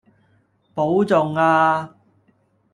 [0.73, 1.93] 保重呀